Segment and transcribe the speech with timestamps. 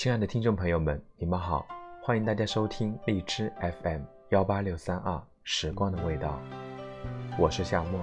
[0.00, 1.68] 亲爱的听众朋友们，你们好，
[2.02, 4.00] 欢迎大家收听荔枝 FM
[4.30, 5.12] 幺八六三二
[5.44, 6.40] 《时光的味道》，
[7.38, 8.00] 我是夏末。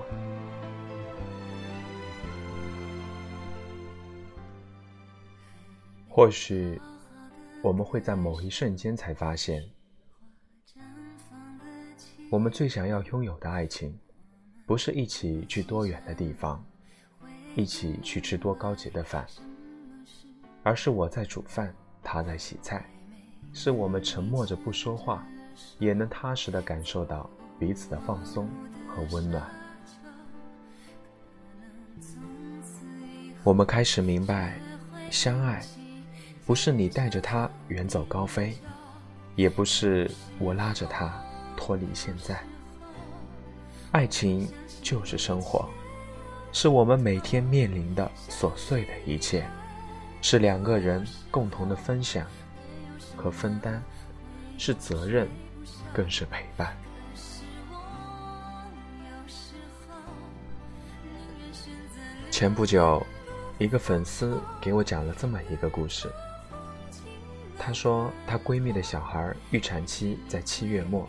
[6.07, 6.79] 或许
[7.63, 9.67] 我们会在某一瞬间才发现，
[12.29, 13.97] 我们最想要拥有的爱情，
[14.67, 16.63] 不是一起去多远的地方，
[17.55, 19.25] 一起去吃多高级的饭，
[20.61, 21.73] 而是我在煮饭。
[22.09, 22.85] 他在洗菜，
[23.51, 25.27] 是我们沉默着不说话，
[25.77, 28.47] 也能踏实的感受到彼此的放松
[28.87, 29.43] 和温暖。
[33.43, 34.57] 我们开始明白，
[35.11, 35.61] 相爱
[36.45, 38.55] 不是你带着他远走高飞，
[39.35, 41.13] 也不是我拉着他
[41.57, 42.41] 脱离现在。
[43.91, 44.47] 爱情
[44.81, 45.67] 就是生活，
[46.53, 49.45] 是我们每天面临的琐碎的一切。
[50.21, 52.25] 是两个人共同的分享
[53.15, 53.81] 和分担，
[54.57, 55.27] 是责任，
[55.93, 56.75] 更是陪伴。
[62.29, 63.05] 前不久，
[63.57, 66.07] 一个粉丝给我讲了这么一个故事。
[67.57, 71.07] 她说，她闺蜜的小孩预产期在七月末，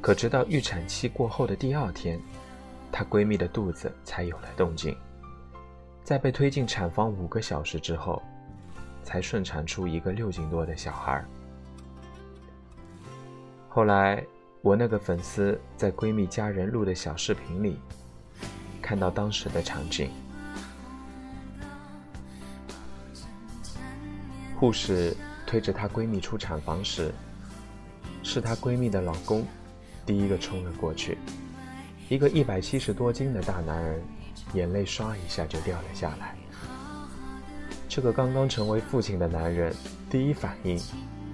[0.00, 2.20] 可直到预产期过后的第二天，
[2.90, 4.96] 她闺蜜的肚子才有了动静。
[6.04, 8.20] 在被推进产房五个小时之后，
[9.04, 11.24] 才顺产出一个六斤多的小孩。
[13.68, 14.22] 后来，
[14.60, 17.78] 我那个粉丝在闺蜜家人录的小视频里，
[18.82, 20.10] 看到当时的场景：
[24.58, 27.12] 护士推着她闺蜜出产房时，
[28.22, 29.46] 是她闺蜜的老公
[30.04, 31.16] 第一个冲了过去，
[32.08, 34.02] 一个一百七十多斤的大男人。
[34.54, 36.36] 眼泪唰一下就掉了下来。
[37.88, 39.74] 这个刚刚成为父亲的男人，
[40.08, 40.80] 第一反应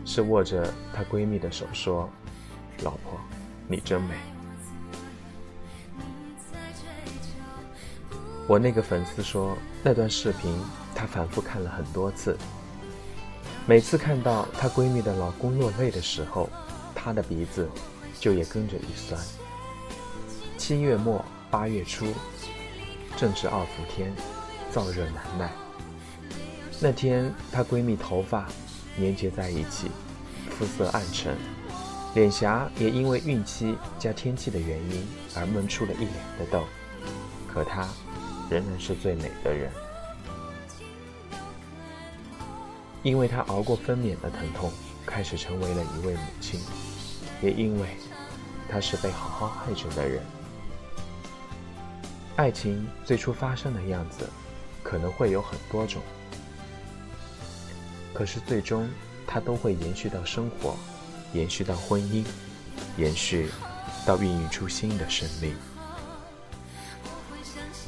[0.05, 2.09] 是握着她闺蜜的手说
[2.83, 3.19] ：“老婆，
[3.69, 4.15] 你真美。”
[8.49, 10.59] 我那个粉丝说，那段视频
[10.95, 12.37] 她反复看了很多次，
[13.67, 16.49] 每次看到她闺蜜的老公落泪的时候，
[16.95, 17.69] 她的鼻子
[18.19, 19.21] 就也跟着一酸。
[20.57, 22.07] 七月末八月初。
[23.19, 24.13] 正值二伏天，
[24.73, 25.51] 燥热难耐。
[26.79, 28.47] 那天，她闺蜜头发
[28.97, 29.91] 粘结在一起，
[30.51, 31.37] 肤色暗沉，
[32.15, 36.63] 脸颊也因为孕期加天气的原因而闷出了一脸的痘。
[37.53, 37.89] 可她
[38.49, 39.69] 仍然是最美的人，
[43.03, 44.71] 因为她熬过分娩的疼痛，
[45.05, 46.61] 开始成为了一位母亲，
[47.43, 47.89] 也因为
[48.69, 50.23] 她是被好好爱着的人。
[52.39, 54.25] 爱情最初发生的样子，
[54.85, 56.01] 可能会有很多种，
[58.15, 58.89] 可是最终
[59.27, 60.77] 它都会延续到生活，
[61.33, 62.25] 延续到婚姻，
[62.97, 63.51] 延续
[64.07, 65.53] 到孕育出新的生命。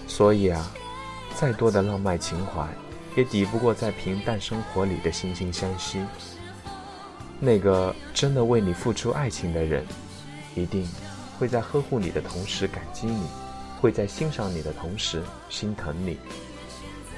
[0.08, 0.68] 所以啊，
[1.36, 2.66] 再多的浪漫情怀，
[3.14, 6.04] 也抵不过在平淡生活里的惺惺相惜。
[7.38, 9.86] 那个真的为你付出爱情的人，
[10.56, 10.88] 一定
[11.38, 13.22] 会在呵护你的同时感激你。
[13.80, 16.18] 会在欣赏你的同时心疼你，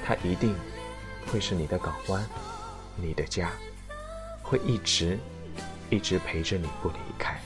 [0.05, 0.55] 他一定
[1.27, 2.25] 会是你的港湾，
[2.95, 3.51] 你的家，
[4.41, 5.19] 会一直
[5.89, 7.37] 一直陪着你不离开。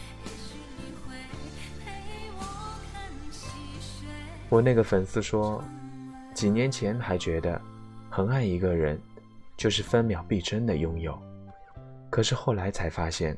[4.49, 5.63] 我那个粉丝说，
[6.35, 7.59] 几年前还觉得
[8.11, 9.01] 很爱一个人
[9.57, 11.19] 就是分秒必争的拥有，
[12.11, 13.35] 可是后来才发现，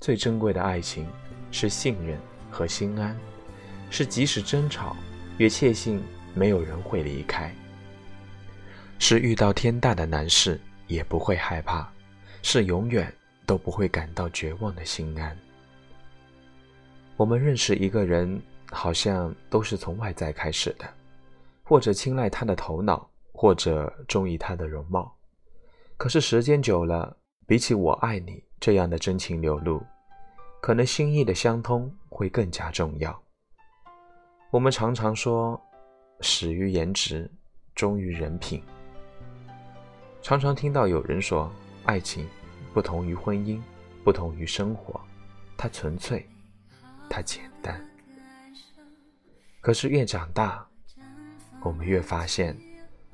[0.00, 1.08] 最珍贵的爱情
[1.50, 2.18] 是信任
[2.50, 3.18] 和心安，
[3.88, 4.94] 是即使争吵。
[5.36, 6.00] 也确信
[6.32, 7.52] 没有人会离开，
[8.98, 11.90] 是遇到天大的难事也不会害怕，
[12.42, 13.12] 是永远
[13.44, 15.36] 都不会感到绝望的心安。
[17.16, 18.40] 我们认识一个人，
[18.70, 20.88] 好像都是从外在开始的，
[21.64, 25.12] 或者青睐他的头脑，或者中意他的容貌。
[25.96, 27.16] 可是时间久了，
[27.46, 29.82] 比起“我爱你”这样的真情流露，
[30.60, 33.23] 可能心意的相通会更加重要。
[34.54, 35.60] 我们常常说，
[36.20, 37.28] 始于颜值，
[37.74, 38.62] 忠于人品。
[40.22, 41.52] 常常听到有人说，
[41.86, 42.24] 爱情
[42.72, 43.60] 不同于婚姻，
[44.04, 45.00] 不同于生活，
[45.56, 46.24] 它纯粹，
[47.10, 47.84] 它简单。
[49.60, 50.64] 可是越长大，
[51.60, 52.56] 我们越发现，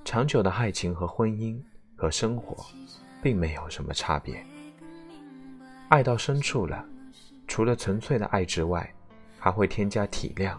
[0.04, 1.58] 长久的爱情和婚姻
[1.96, 2.66] 和生活，
[3.22, 4.44] 并没有什么差别。
[5.88, 6.84] 爱到深处了，
[7.48, 8.94] 除了纯粹的爱之外，
[9.38, 10.58] 还会添加体谅。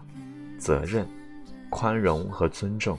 [0.62, 1.04] 责任、
[1.68, 2.96] 宽容和尊重，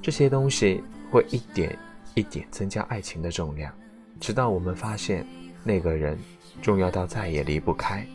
[0.00, 1.78] 这些东西会一点
[2.14, 3.70] 一点增加爱情的重量，
[4.18, 5.26] 直到我们发现
[5.62, 6.18] 那个人
[6.62, 8.06] 重要到再也离不开。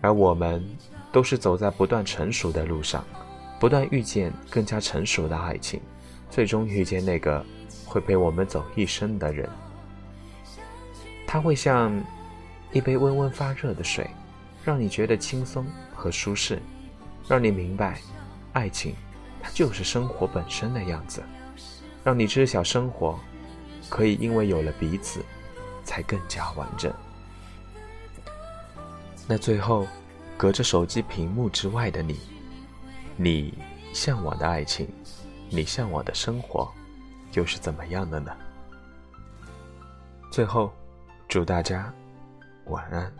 [0.00, 0.60] 而我们
[1.12, 3.04] 都是走在不断成熟的路上，
[3.60, 5.80] 不断遇见更加成熟的爱情，
[6.28, 7.46] 最终遇见那个
[7.86, 9.48] 会陪我们走一生的人。
[11.24, 11.96] 他会像
[12.72, 14.10] 一杯温温发热的水，
[14.64, 16.60] 让你觉得轻松和舒适，
[17.28, 18.00] 让你明白，
[18.52, 18.94] 爱情
[19.42, 21.22] 它就是生活本身的样子，
[22.04, 23.18] 让你知晓生活
[23.88, 25.20] 可以因为有了彼此，
[25.84, 26.92] 才更加完整。
[29.26, 29.86] 那最后，
[30.36, 32.20] 隔着手机屏幕之外的你，
[33.16, 33.54] 你
[33.92, 34.88] 向往的爱情，
[35.48, 36.72] 你向往的生活，
[37.32, 38.32] 又是怎么样的呢？
[40.30, 40.72] 最后，
[41.28, 41.92] 祝大家
[42.66, 43.12] 晚安。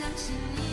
[0.00, 0.69] 相信你。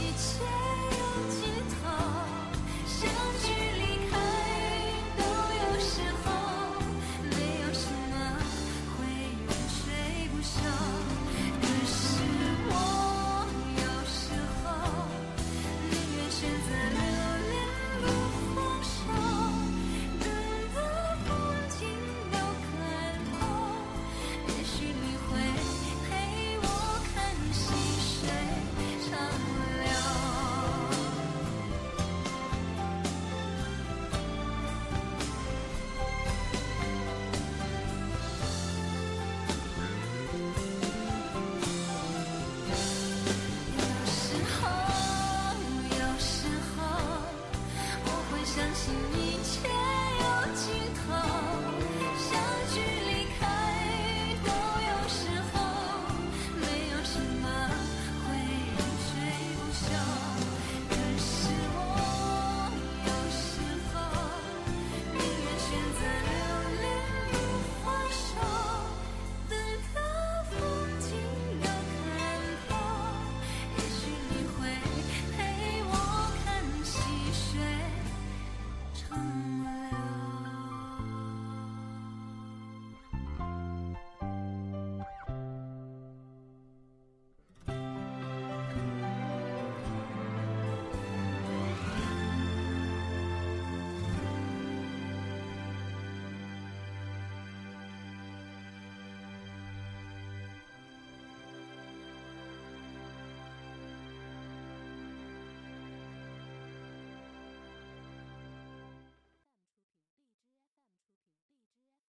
[48.58, 49.27] 相信你。